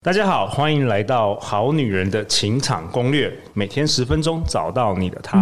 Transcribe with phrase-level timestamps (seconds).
[0.00, 5.38] 大家好，欢迎来到《好女人的情场攻略》，每天十分钟，找到你的他。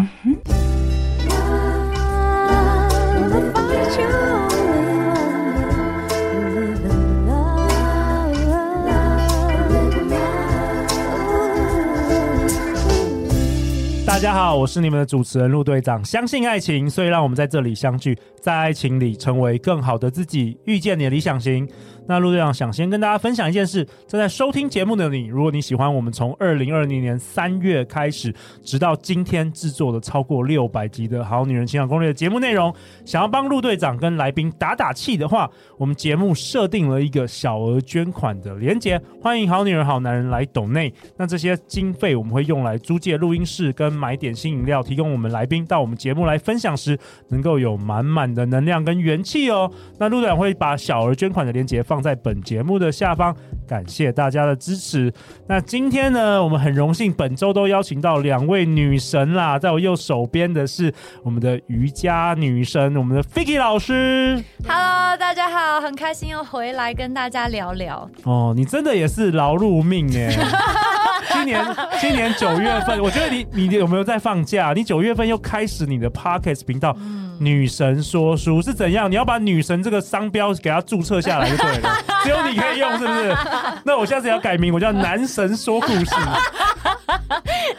[14.07, 16.03] 大家好，我是你们的主持人陆队长。
[16.03, 21.69] 相信爱情，所以让我们在这里相聚，在爱情里成为更好的自己，遇见你的理想型。
[22.09, 28.33] 那陆队长想先跟大家分享一件事，正在收听节目的你，如果你喜欢我们从二零二零年三月开始，
[28.63, 32.73] 直到今天制作的超过六百集的好女人情感攻略的节目内容，
[33.05, 40.95] 想要帮陆队长跟来宾打打气的话，我们节目设定了一个小额捐款的连结，欢迎好女人好男人来抖内。
[41.17, 46.97] 那这些经费我们会用来租借录音室跟买点心饮料，提供我们来宾到我们节目来分享时，
[47.31, 49.69] 能够有满满的能量跟元气哦。
[49.99, 51.97] 那陆队长会把小额捐款的链接放。
[52.07, 53.35] 在本节目的下方，
[53.67, 55.13] 感谢大家的支持。
[55.49, 60.93] 那今天呢，我们很荣幸本周都邀请到两位女神啦，在我右手边的是
[61.25, 64.41] 我们的瑜伽女神，我们的 Fiki 老师。
[64.69, 68.09] Hello，大家好，很开心又回来跟大家聊聊。
[68.23, 70.31] 哦，你真的也是劳碌命耶。
[71.33, 71.65] 今年
[72.01, 74.73] 今年九月份，我觉得你你有没有在放假？
[74.75, 76.95] 你九月份又开始你的 Podcast 频道。
[77.01, 79.11] 嗯女神说书是怎样？
[79.11, 83.37] 你要把女神这个商标给它注册下来就对了， 只有你可以用，是不是？
[83.85, 86.15] 那我下次要改名，我叫男神说故事。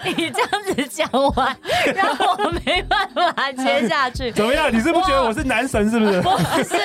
[0.04, 1.56] 你这样子讲完，
[1.96, 4.32] 让我没办法接下去。
[4.36, 4.70] 怎么样？
[4.74, 6.22] 你是不觉得我是男神，是不是？
[6.22, 6.76] 不是。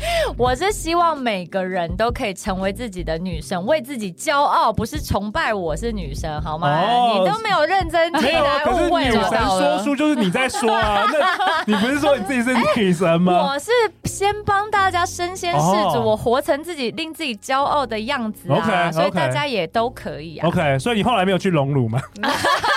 [0.36, 6.68] 我是希望每个人都可以成为自己的女神，为自己骄傲，不是崇拜我是女神，好吗？
[6.68, 9.10] 哦、你都没有认真听，来误会了。
[9.10, 13.52] 女神说书就是你在说啊， 那你不是说你自己是女神吗？
[13.52, 13.70] 我是
[14.04, 15.58] 先帮大家身先士
[15.92, 20.48] 卒，哦、我活成自己令自己骄傲的样子啊，okay, 所以大家也都可以啊。
[20.48, 22.00] OK，所以你后来没有去隆乳吗？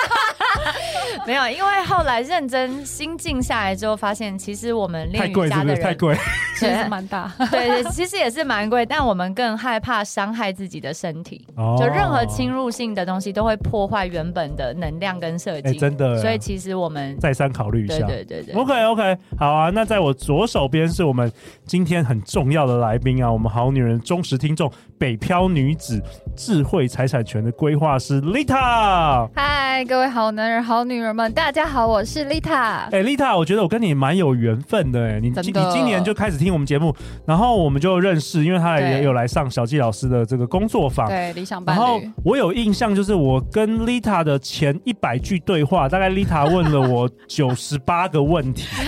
[1.28, 6.14] 没有，因为后来认真心静下来之后，发现其实我们练瑜伽的人太贵，
[6.60, 7.32] 其实蛮大。
[7.50, 11.48] 对，其实也是蛮贵，但我们更害怕伤害自己的身体。
[11.56, 15.80] 哦，就任何侵入性的东西都会破坏原本的能量跟设计。
[15.80, 16.18] 真的。
[16.18, 18.06] 所以其实我们再三考虑一下。
[18.06, 18.56] 对对对对。
[18.56, 19.70] OK OK，好啊。
[19.70, 21.32] 那在我左手边是我们
[21.66, 26.04] 今天很重要的来宾啊，我们好女人忠实听众，北漂女子
[26.36, 29.30] 智慧财产权的规划师 Lita。
[29.34, 31.13] 嗨，各位好男人、好女人。
[31.36, 32.90] 大家好，我是丽塔。
[32.92, 35.00] 哎，丽塔，我觉得我跟你蛮有缘分的。
[35.00, 36.94] 哎，你你今年就开始听我们节目，
[37.26, 41.08] 然后我们就认识，因为他也有来上小纪老师的这个工作坊。
[41.08, 41.80] 对，理想伴侣。
[41.80, 48.68] 然后我有印象，就是我跟丽塔的前一百句对话，大概丽塔问了我九十八个问题。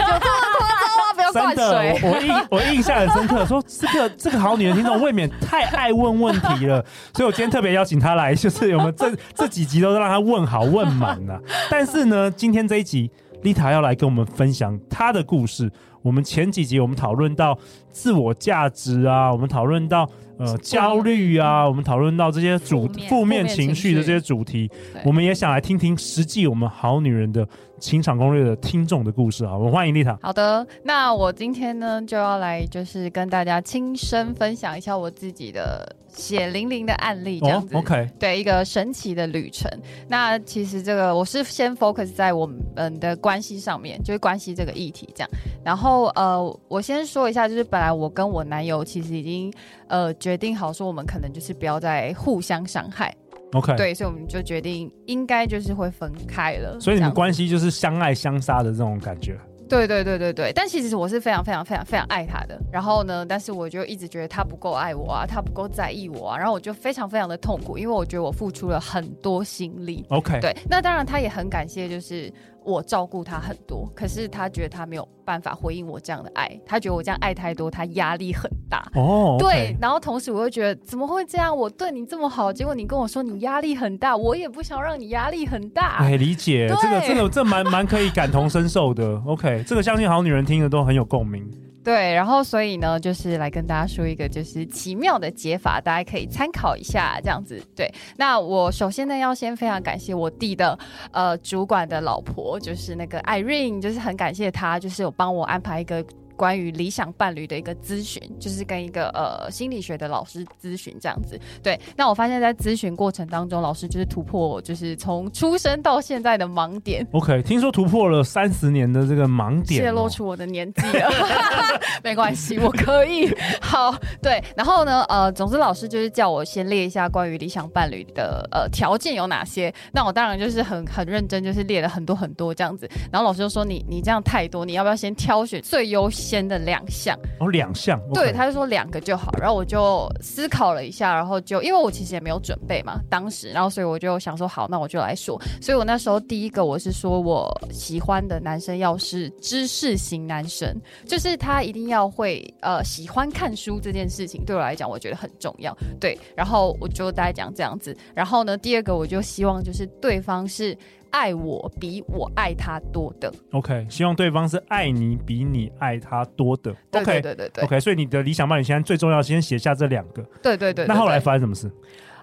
[1.36, 11.40] 真的，我我印我印象很深刻，说这个这个好女人听众未免太爱问问题了，所以我今天特别邀请她来，就是我们这这几集都是让她问好问满了。
[11.70, 13.12] 但是呢，今天这一集
[13.44, 15.72] 丽塔要来跟我们分享她的故事。
[16.02, 17.58] 我们前几集我们讨论到
[17.92, 20.08] 自我价值啊，我们讨论到
[20.38, 24.70] 呃焦虑啊，我们讨论到这些主负面情绪的这些主题，
[25.04, 27.48] 我们也想来听听实际我们好女人的。
[27.80, 30.18] 情场攻略的听众的故事啊，我们欢迎丽塔。
[30.22, 37.76] 好的，那我今天呢就要来，就是跟大家亲身分享一下我自己的血淋淋的案例，这样子。
[37.76, 39.70] Oh, OK，对，一个神奇的旅程。
[40.08, 42.58] 那其实这个我是先 focus 在我们
[43.00, 45.30] 的关系上面，就是关系这个议题这样。
[45.64, 49.54] 然后呃，我先说一下，就是本来我跟我男友其实已经
[49.88, 53.14] 呃决定好说，我们可能就是不要再互相伤害。
[53.54, 56.80] OK，对，所以我们就决定应该就是会分开了。
[56.80, 59.38] 所以你们关系就是相爱相杀的这种感觉。
[59.68, 62.60] 对对对对对，但其实我是非常非常非常非常爱他的。
[62.72, 66.38] 然后呢，但是我就一直觉得他不够爱我啊，他不够在意我啊。
[66.38, 70.06] 然后我就非常非常的痛苦，因为我觉得我付出了很多心力。
[70.10, 72.32] OK，对，那当然他也很感谢，就是。
[72.66, 78.84] 我照顾他很多，可是他觉得他没有办法回应我这样的爱，他觉得我这样爱太多，他压力很大。
[78.96, 81.56] 哦，对，然后同时我又觉得怎么会这样？
[81.56, 85.98] 我对你这么好，结果你跟我说你压力很大，我也不想让你压力很大。
[86.00, 89.22] 哎，理解，这个这个这蛮蛮可以感同身受的。
[89.26, 91.48] OK，这个相信好女人听的都很有共鸣。
[91.86, 97.62] 对，然后所以呢，就是来跟大家说一个就是奇妙的解法，大家可以参考一下，这样子。
[97.76, 100.78] 对，那我首先呢，要先非常感谢我弟的
[101.12, 106.04] 呃主管的老婆，就是那个 Irene，就是很感谢他，就是有帮我安排一个。
[106.36, 111.40] 关于理想伴侣的一个咨询，就是跟一个呃心理学的老师咨询这样子。
[111.64, 117.06] 对，那我发现，在咨询过程当中，老师就是突破我，就是从出生到现在的盲点。
[117.12, 121.10] OK，听说突破了三十年的这个盲点，哦，泄露出我的年纪了，
[122.04, 123.34] 没关系，我可以。
[123.60, 129.74] 好，对，然后呢，呃，总之老师就是叫我先列一下关于理想伴侣的呃条件有哪些。
[129.92, 132.88] 那我当然就是很很认真，就是列了很多很多这样子。
[133.12, 138.02] 然后老师就说你：“你你这样太多，你要不要先挑选最优先的两项？”哦，两项。
[138.14, 139.32] 对，他就说两个就好。
[139.40, 145.40] 然后我就思考了一下，然后就因为我其实也没有准备嘛，当时，然后所以我就想说，好，那我就来说。
[145.62, 150.76] 所以我那时候第一个我是说我喜欢的男生要是知识型男生，
[151.06, 155.78] 就是他一定要会呃喜欢看书这件事情，对我来讲我觉得很重要。
[156.00, 157.96] 对，然后我就大概讲这样子。
[158.16, 160.76] 然后呢，第二个我就希望就是对方是。
[161.16, 171.72] 爱我比我爱他多的，OK，希望对方是爱你比你爱他多的，OK，对对对对，对，OK，所以你的理想伴侣现在最重要，先写下这两个，对对对，对，那后来发生什么事？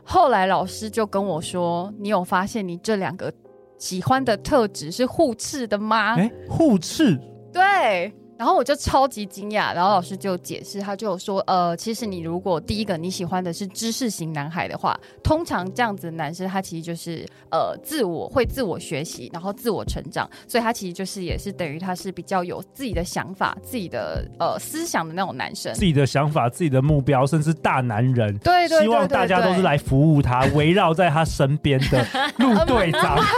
[0.05, 3.33] 后来老师就跟我说：“你有发现你这两个
[3.79, 7.19] 喜欢的特质是互斥的吗？”哎，互斥，
[7.51, 8.13] 对。
[8.39, 32.05] 然后我就超级惊讶，然后老师就解释，他就说，呃，其实你如果第一个你喜欢的是知识型男孩的话，通常这样子的男生他其实就是呃自我会自我学习，然后自我成长，所以他其实就是也是等于他是比较有自己的想法、自己的呃思想的那种男生，自己的想法、自己的目标，甚至大男人，对对，对，对，对，对，希望大家都是来服务他，围绕在他身边的
[32.39, 33.17] 陆队长。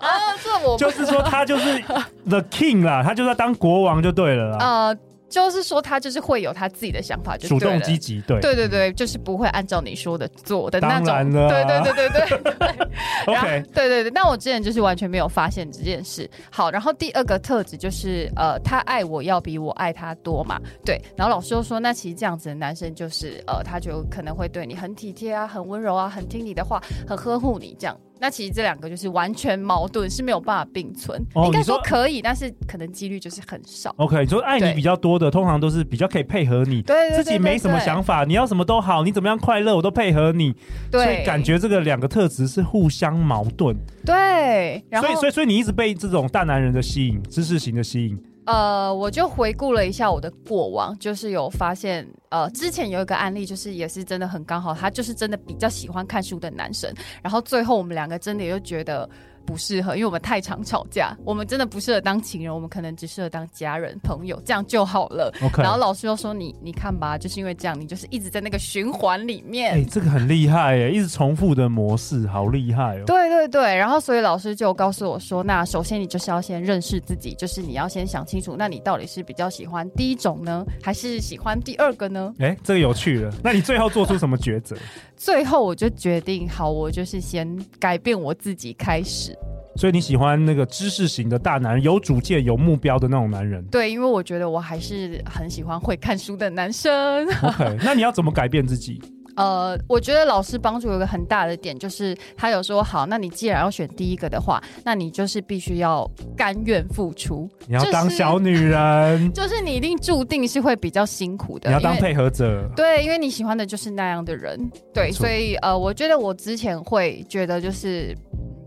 [0.00, 1.78] 啊，这我就是说，他就是
[2.26, 4.58] the king 啦，他就是要当国王就对了啦。
[4.60, 4.96] 呃，
[5.28, 11.32] 就是说他就是会有他自己的想法就主动积极，对，对对对，就是不会按照你说的做的那种。
[11.32, 12.88] 对对对对，对。
[13.26, 16.28] OK，对对对，那我之前就是完全没有发现这件事。
[16.50, 20.60] 好，然后第二个特质就是呃，他爱我要比我爱他多嘛。
[20.84, 27.96] 对， 然后老师又说，那其实这样子的男生就是呃，他就可能会对你很体贴啊，很温柔啊，很听你的话，很呵护你这样。
[28.22, 31.20] 那其实这两个就是完全矛盾，是没有办法并存。
[31.34, 33.92] 哦、应该说可以，但是可能几率就是很少。
[33.98, 40.54] OK，你说爱你比较多的，通常都是比较可以配合你，对，自己没什么想法，你要什么都好，你怎么样快乐我都配合你。
[40.88, 43.76] 对，所以感觉这个两个特质是互相矛盾。
[44.06, 48.16] 对，然后所以所以所以你一直被这种大男人的吸引，知识型的吸引。
[48.46, 56.92] 呃，我就回顾了一下我的过往，就是有发现，呃，之前有一个案例，就是也是真的很刚好，他就是真的比较喜欢看书的男生，
[57.22, 59.08] 然后最后我们两个真的就觉得。
[59.44, 65.32] 不适合，因为我们太常吵架，我们真的不适合当情人，我们可能只适合当家人、朋友，这样就好了。
[65.58, 73.04] 然后老师又说：“你你看吧，就是因为这样，你就是一直在那个循环里面。”哎，这个很厉害哎，一直重复的模式，好厉害哦。
[73.06, 83.32] 对对对，然后所以老师就告诉我说：“那首先你就是要先认识自己，就是你要先想清楚，那你到底是比较喜欢第一种呢，还是喜欢第二个呢？”哎，这个有趣了。
[83.42, 84.76] 那你最后做出什么抉择？
[85.24, 89.32] 最后我就决定，好，我就是先改变我自己开始。
[89.76, 93.64] 所以你喜欢那个知识型的大男人，有主见、有目标的那种男人？
[93.66, 97.24] 对，因为我觉得我还是很喜欢会看书的男生。
[97.40, 99.00] OK，那你要怎么改变自己？
[99.36, 107.48] 呃，我觉得老师帮助有一个很大的点，就是他有说，好，那你既然要选第一个的话，那你就是必须要甘愿付出。
[107.66, 111.68] 你要当小女人，就是，就是你一定注定是会比较辛苦的。
[111.70, 114.70] 你要当配合者，对，因为你喜欢的就是那样的人。
[114.92, 118.16] 对，所以呃，我觉得我之前会觉得就是。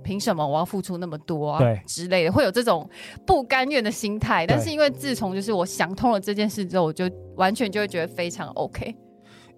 [0.04, 1.58] 凭什么我要付出那么多啊？
[1.58, 2.88] 对，之类的，会有这种
[3.26, 4.46] 不甘愿的心态。
[4.46, 8.96] 但是因为自从就是我想通了这件事之后，我就完全就会觉得非常 OK。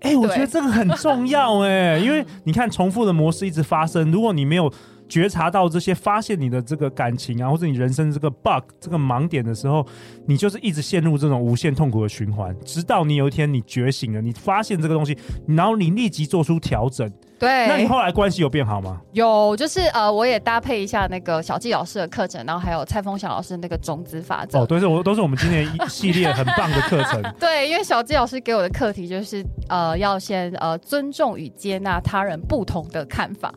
[0.02, 4.72] 哎、欸，我觉得这个很重要哎， 因为你看重复的模式一直发生，如果你没有
[5.10, 9.86] 觉察到这些，发现你的这个感情啊，或者你人生这个 bug 这个盲点的时候，
[10.26, 17.12] 你就是一直陷入这种无限痛苦的循环，直到你有一天你觉醒了，你发现这个东西，然后你立即做出调整。
[17.40, 19.00] 对，那你后来关系有变好吗？
[19.12, 24.60] 有，就是呃，我也搭配一下那个小纪老师的课程，然后还有蔡峰祥老师那个种子法则。
[24.60, 27.22] 哦，对，是我都是我们今年一系列很棒的课程。
[27.40, 33.54] 对，因为小纪老师给我的课题就是呃，要先呃尊重与接纳他人不同的看法。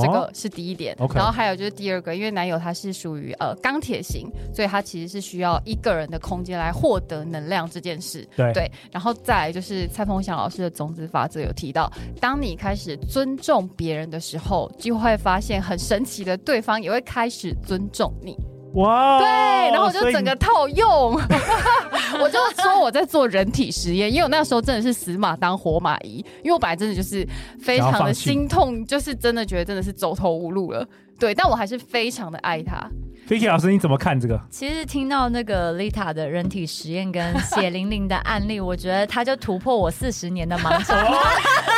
[0.00, 1.16] 这个是第一点，okay.
[1.16, 8.26] 然后还有就是第二个，因为男友他是属于呃钢铁型，所以他其实是需要一个人的空间来获得能量这件事。
[8.36, 18.36] 对，对，然后再来就是蔡丰祥老师的种子法则有提到，当你开始尊重别人的时候，就会发现很神奇的，对方也会开始尊重你。
[18.74, 19.28] 哇、wow，对，
[19.70, 21.14] 然后我就整个套用，
[22.20, 27.26] 我就说我在做人体实验，因为我那时候真的是死马当活马医，因为我本来真的就是
[27.60, 30.86] 非常的心痛，就是真的觉得真的是走投无路了。
[31.18, 32.88] 对，但我还是非常的爱他。
[33.28, 34.40] Vicky 老师，你怎么看这个？
[34.50, 40.98] 其实听到那个 Lita 的人体实验跟血淋淋的案例，我觉得他就突破我四十年的盲肠。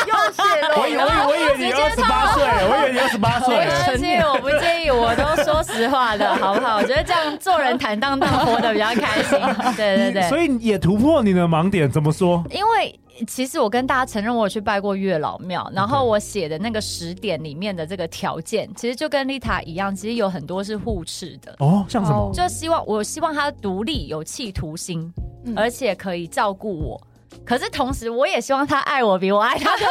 [0.76, 3.56] 我以为我以为你二十八岁，我以为你二十八岁。
[3.92, 6.76] 不介意，我不介意，我都说实话的，好不好？
[6.76, 9.38] 我觉得这样做人坦荡荡，活得比较开心。
[9.76, 12.44] 对对对，所以也突破你的盲点，怎么说？
[12.50, 12.98] 因为。
[13.28, 21.86] 其实我跟大家承认，我有去拜过月老庙，然后我写的那个十点里面的这个条件，其实就跟丽塔一样，其实有很多是互斥的哦。
[21.88, 22.32] 像什么？
[22.34, 25.14] 就希望我希望他独立、有企图心，
[25.44, 27.00] 嗯、而且可以照顾我。
[27.44, 29.86] 可是同时，我也希望他爱我比我爱他多。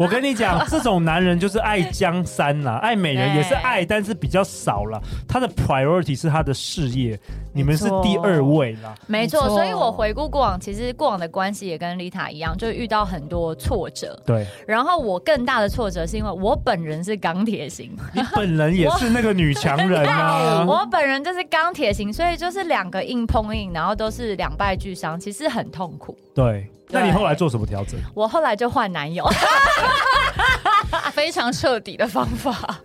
[0.00, 4.98] 我跟你讲，这种男人就是爱江山啦， 爱美人也是爱，但是比较少了。
[5.28, 7.20] 他的 priority 是他的事业，
[7.52, 8.94] 你们是第二位啦。
[9.06, 14.18] 没错，所以我回顾过往，其实过往的关系也跟丽塔一样，就遇到很多挫折。
[14.24, 14.46] 对。
[14.66, 20.64] 然后我更大的挫折是因为我本人是钢铁型，你本人也是那个女强人啊。
[20.66, 26.16] 我本人就是钢铁型，所以就是两个硬碰硬，然后都是两败俱伤，其实很痛苦。
[26.34, 26.66] 对。
[26.90, 27.98] 那你后来做什么调整？
[28.14, 29.24] 我后来就换男友，
[31.12, 32.80] 非常彻底的方法。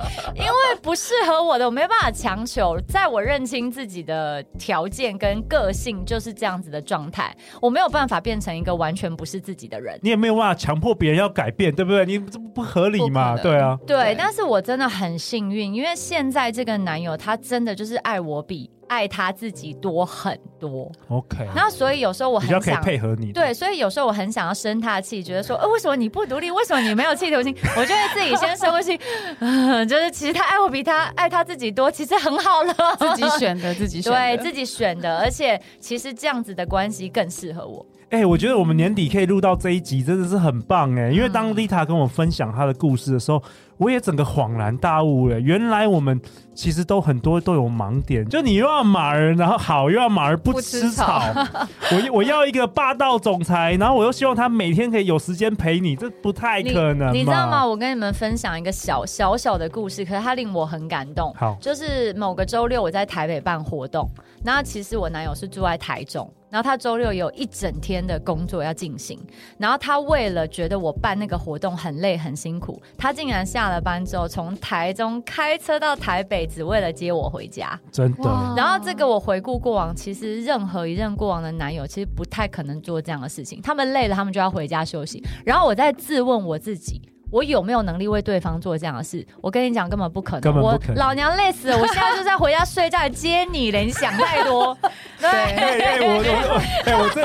[0.34, 0.50] 因为
[0.80, 2.80] 不适合我的，我没办法强求。
[2.88, 9.98] 在我认清自己的条件跟个性就是这样子的状态，我没有办法变成一个完全不是自己的人。
[10.00, 12.06] 你也没有办法强迫别人要改变，对不对？
[12.06, 13.36] 你这不合理嘛？
[13.36, 13.78] 对啊。
[13.86, 18.70] 对，对，但是我真的很幸运，因为现在这个男友他真的就是爱我比。
[18.90, 21.46] 爱他自己多很多，OK。
[21.54, 26.50] 那所以有时候我很想比较可以配合你，对，所以有时候我很想要生他的气，觉得说，呃，为什么你不独立？
[26.50, 27.56] 为什么你没有气头心？
[27.76, 28.98] 我就会自己先深呼吸，
[29.38, 32.74] 嗯， 就是其实他爱我比他爱他自己多，其实很好了。
[32.98, 37.86] 自己选的，自己选的， 对，自己选的，而且其实这样子的关系更适合我。
[38.10, 41.12] 哎、欸，我觉得我们年底可以录到这一集，真的是很棒哎！
[41.12, 43.40] 因为当丽塔跟我分享她的故事的时候，
[43.76, 45.38] 我也整个恍然大悟了。
[45.38, 46.20] 原来我们
[46.52, 51.20] 其实都很多都有盲点，就你又要马儿，然后好又要马儿不吃草。
[51.20, 57.18] 吃草我我要一个霸道总裁，然后我又希望他每天可以有时间陪你，这不太可能你。
[57.18, 57.64] 你知道吗？
[57.64, 61.32] 我跟你们分享一个小小小的故事，可是它令我很感动。
[61.38, 64.10] 好，就是某个周六我在台北办活动，
[64.42, 66.28] 那其实我男友是住在台中。
[66.50, 69.18] 然后他周六有一整天的工作要进行，
[69.56, 77.78] 然后他为了觉得我办那个活动很累很辛苦，他竟然下了班之后从台中开车到台北，只为了接我回家。
[77.92, 78.54] 真的。
[78.56, 85.22] 然后这个我回顾过往，其实任何一任过往的男友其实不太可能做这样的事情，他们累了，他们就要回家休息。
[85.44, 87.00] 然后我在自问我自己。
[87.30, 89.24] 我有没有能力为对方做这样的事？
[89.40, 90.52] 我跟你讲，根本不可能。
[90.52, 93.78] 不可能，我老娘累死了，我现在就在回家睡觉接你了。
[93.78, 94.76] 你想太多。
[95.20, 95.28] 对，
[96.02, 97.22] 我我哎，我这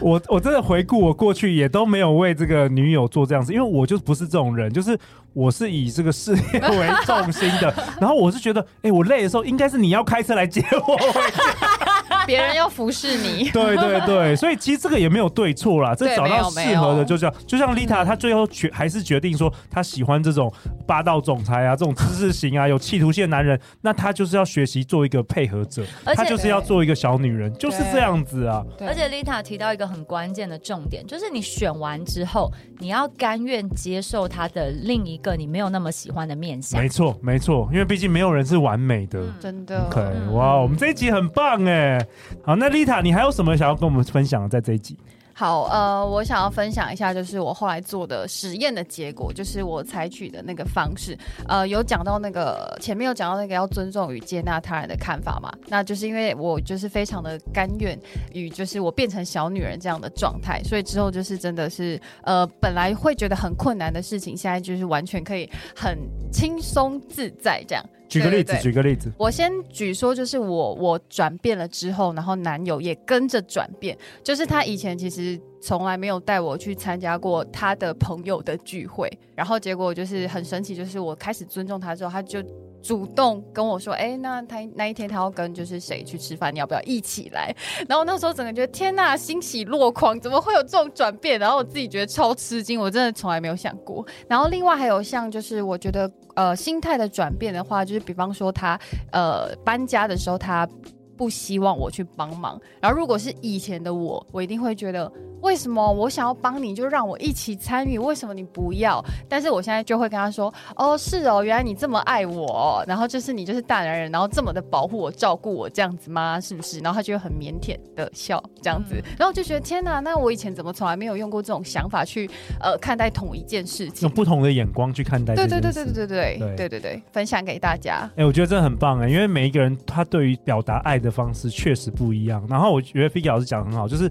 [0.00, 4.98] 我我真的回顾我过去也都没有为这个女友做这样子，因为我就不是这种人，就是
[5.32, 7.72] 我是以这个事业为重心的。
[8.00, 11.91] 然后我是觉得，哎，我累的时候应该是你要开车来接我回家。
[12.26, 20.52] 别人要服侍你， 对对对，所以其实这个也没有对错啦，这找到适合的就这样，就像丽塔，她最后决还是决定说她喜欢这种
[20.86, 28.64] 霸道总裁啊，这种知识型啊，有企图性的男人，那她就是要学习做一个配合者，她就是要做一个小女人，就是这样子啊。
[28.80, 36.80] 而且丽塔提到一个很关键的重点，就是你选完之后，你要甘愿接受他的另一个你没有那么喜欢的面相。
[36.80, 39.86] 没错没错，因为毕竟没有人是完美的，真的。
[39.86, 40.00] OK，
[40.32, 41.98] 哇，我们这一集很棒哎。
[42.42, 44.48] 好，那丽塔，你还有什么想要跟我们分享的？
[44.48, 44.96] 在这一集？
[45.34, 51.16] 好，呃，我想要分享一下，就是我后来做的实验的结果，就是我采取的那个方式。
[51.48, 55.50] 呃，有讲到那个前面有讲到那个要尊重与接纳他人的看法嘛？
[55.68, 57.98] 那就是因为我就是非常的甘愿
[58.34, 65.98] 与就是我变成小女人这样的状态，所以之后就是真的是呃，本来会觉得很困难的事情，现在就是完全可以很
[66.30, 67.82] 轻松自在这样。
[68.12, 82.42] 举个例子，举个例子，我先举说，就是我我转变了之后，然后男友也跟着转变，就是他以前其实从来没有带我去参加过他的朋友的聚会，然后结果就是很神奇，就是我开始尊重他之后，他就。
[82.82, 87.54] 主动跟我说，哎、那他那一天他要跟就是谁去吃饭，你要不要一起来？
[87.88, 91.38] 然后那时候整个觉得天呐，欣喜若狂，怎么会有这种转变？
[91.38, 94.04] 然后我自己觉得超吃惊，我真的从来没有想过。
[94.28, 98.78] 然后另外还有像就是我觉得呃心态的转变的话，就是比方说他
[99.12, 100.68] 呃搬家的时候，他
[101.16, 102.60] 不希望我去帮忙。
[102.80, 105.10] 然后如果是以前的我，我一定会觉得。
[105.42, 107.98] 为什么我想要帮你就让我一起参与？
[107.98, 109.04] 为什么你不要？
[109.28, 116.40] 但是我现在就会跟他说，哦，是哦，原来你这么爱我，然后就是你就是大男人，然后这么的保护我、照顾我这样子吗？
[116.40, 116.78] 是不是？
[116.78, 122.30] 然后他就会很腼腆的笑这样子，嗯、然后我就觉得天哪，那我以前怎么从来没有用过这种想法去
[122.60, 125.34] 呃看待同一件事情，用不同的眼光去看待。
[125.34, 128.08] 对对对对对对对对对对对，分享给大家。
[128.14, 132.46] 哎、欸，我觉得真的很棒哎，因为每一个人他对于表达爱的方式确实不一样。
[132.48, 134.08] 然后我觉得 Vicky 老师讲的很好，就是。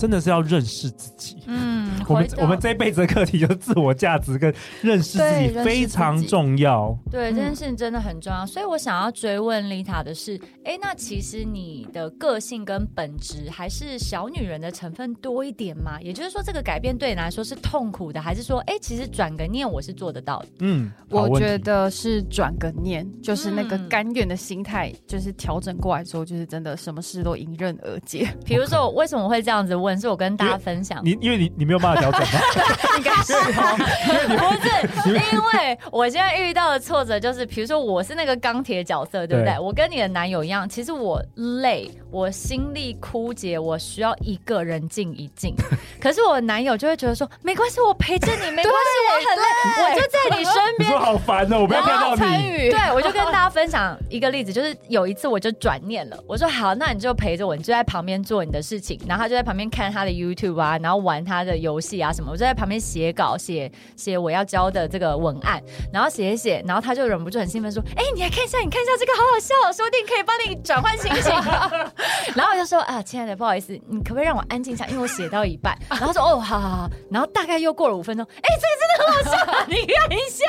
[0.00, 1.36] 真的是要认识自己。
[1.46, 6.96] 嗯，我们我们这辈子的课题就是自我价值跟认识自己非常重要。
[7.10, 8.46] 对，这件事情真的很重要。
[8.46, 16.00] 所以我想要追问丽塔的是，哎，那其实你的个性跟本质还是小女人的成分多一点吗？
[16.00, 20.48] 也就是说，这个改变对你来说是痛苦的，还是说，哎，其实转个念我是做得到的？
[20.60, 28.26] 嗯，我觉得是转个念，就是那个甘愿的心态，就是调整过来之后，就是真的什么事都迎刃而解。
[28.46, 29.89] 比如说，我为什么会这样子问？
[29.98, 32.28] 是我跟大家分享，你因为你你没有办法调整吗？
[32.98, 33.76] 应该是哦，
[35.02, 39.58] 不是， 因为我现在遇到的挫折就是，比如说我是那个钢铁角色，对不对？
[39.58, 41.22] 我跟你的男友一样，其实我
[41.62, 45.54] 累，我心力枯竭，我需要一个人静一静。
[46.00, 50.90] 可是我男友就会觉得说，没关系，我陪着你，没关系，我很累，我就在你身边。
[50.90, 52.70] 你说好烦哦，我不要看到你。
[52.70, 59.79] 对，我就跟大家分享一个例子，就是有一次我就转念了，我说好，那你就陪着我，你就在旁边做你的事情，然后他就在旁边看。
[59.80, 71.32] 看他的 YouTube 啊，然后玩他的游戏啊什么，我就在旁边写稿，写写我要教的这个文案，然后写一写，然后他就忍不住很兴奋说：“哎、欸，你来看一下，你看一下这个好好笑，说不定可以帮你转换心情。
[72.36, 74.86] ”然后我就说：“啊，亲爱的，不好意思，你可不可以让我安静一下？
[74.88, 80.44] 因为我写到一半。”然后说：“哦，好好好。”然后大概又过了五分钟，哎、欸，这个真的很好笑，你看一下，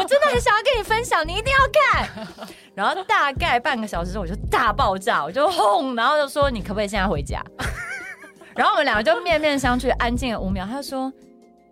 [0.00, 1.58] 我真的很想要跟你分享，你一定要
[1.92, 2.26] 看。
[2.74, 7.44] 然后大概半个小时之后，我就大爆炸，我就轰，然后就说：“你可不可以现在回家？”
[8.56, 10.66] 然后我们两个就面面相觑，安静了五秒。
[10.66, 11.12] 他说：“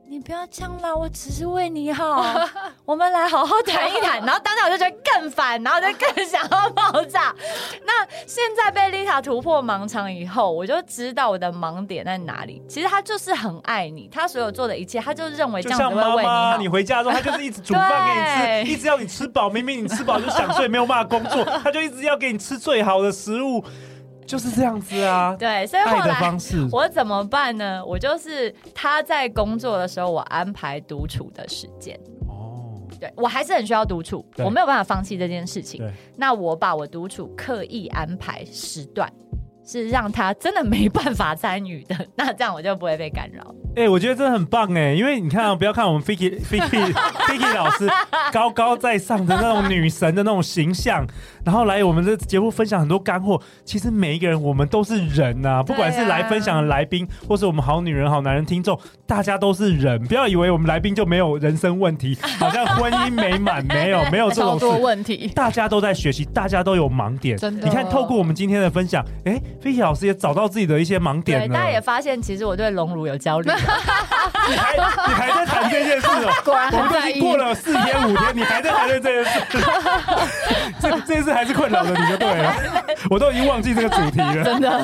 [0.09, 2.25] 你不要这样啦，我只是为你好，
[2.87, 7.35] 我们来好好谈一谈。”然后当下我就觉得更烦，然后就更想要爆炸。
[7.85, 12.63] 那现在被丽塔突破盲肠以后，我就知道我的盲点在哪里。
[12.69, 16.57] 其实他就是很爱你，他所有做的一切，他就认为这样子会为你好。
[16.59, 19.51] 你回家之后，他就是一直煮饭给你吃，一直要你吃饱。
[19.51, 23.63] 明明你吃饱就想睡，没有办法工作，他就一直要给你吃最好的食物。
[24.29, 26.21] 就是这样子啊，对，所以后来
[26.71, 27.83] 我怎么办呢？
[27.85, 31.99] 我就是他在工作的时候，我安排独处的时间。
[32.29, 35.83] 哦，对，我还是很需要独处，我没有办法放弃这件事情。
[36.15, 39.11] 那我把我独处刻意安排时段。
[39.71, 43.55] 是让他真的没办法参与的，那这样我就不会被干扰。
[43.79, 47.89] 哎、欸，我觉得真的很棒哎，因为你看啊， 不要看我们 Vicky Vicky Vicky 老师
[48.33, 51.07] 高高在上的那种女神的那种形象，
[51.45, 53.41] 然后来我们的节目分享很多干货。
[53.65, 58.77] 其实每一个人，我们都是人呐、啊，不管是来分享的来宾，或是我们好女人好男人听众，
[59.07, 60.05] 大家都是人。
[60.09, 65.31] 不要以为我们来宾就没有人生问题， 好像婚姻美满，没有 没有这种多问题。
[65.37, 67.37] 大家都在学习，大家都有盲点。
[67.39, 69.41] 真的，你看透过我们今天的分享，哎、
[69.79, 73.49] 老师也找到自己的一些盲点了，大家也发现其实我对隆乳有焦虑。
[74.49, 76.33] 你还你还在谈这件事哦？
[76.45, 79.41] 果然我们都已经过了四天五天，你还在谈论这件事？
[80.81, 82.55] 这这件事还是困扰着你就对了。
[83.11, 84.81] 我都已经忘记这个主题了，真的。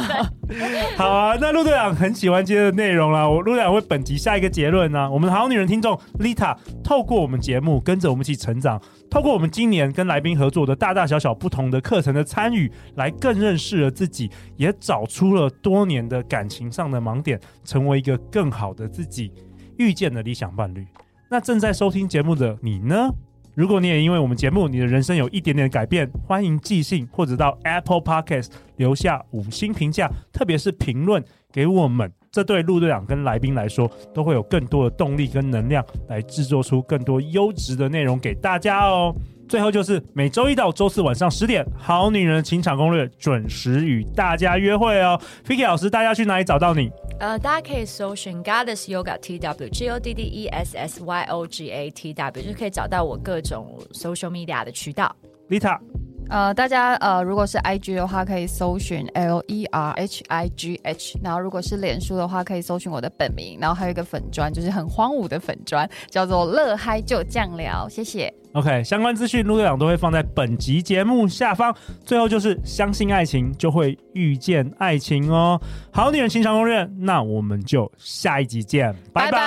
[0.96, 3.28] 好啊，那陆队长很喜欢今天的内容啦。
[3.28, 5.10] 我陆队长为本集下一个结论呢、啊。
[5.10, 19.30] 我们好女人听众 Lita 透过我们节目跟着我们一起成长，透过我们今年跟来宾合作的大大小小不同的课程的参与，来更认识了自己，也找出了多年的感情上的盲点，成为一个更好的自己，
[19.78, 20.84] 遇见了理想伴侣。
[21.30, 23.08] 那正在收听节目的你呢？
[23.54, 39.14] 如果你也因为我们节目，你的人生有一点点改变，欢迎寄信或者到 Apple Podcast 留下五星评价，特别是评论给我们，这对陆队长跟来宾来说，都会有更多的动力跟能量，来制作出更多优质的内容给大家哦。
[39.48, 45.20] 最后就是每周一到周四晚上十点，《好女人的情场攻略》准时与大家约会哦。
[45.46, 46.90] Vicky 老师，大家去哪里找到你？
[47.20, 51.88] 呃，大家可以搜寻 Goddess Yoga T W G O D D E S S Y O G A
[51.88, 55.14] T W，就可以找到我各种 social media 的渠道。
[55.48, 55.78] Lita，
[56.28, 68.32] 呃，大家呃，如果是 IG 的话，可以搜寻 L E R H I G H，然后如果是脸书的话，可以搜寻我的本名，然后还有一个粉砖，就是很荒芜的粉砖，叫做乐嗨就酱聊，谢谢。
[68.54, 71.74] OK，相关资讯陆队长都会放在本集节目下方。
[72.04, 75.60] 最后就是相信爱情，就会遇见爱情哦。
[75.92, 79.30] 好女人情场攻略，那我们就下一集见，拜拜。
[79.30, 79.38] 拜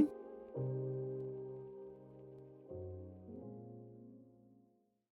[0.00, 0.13] 拜。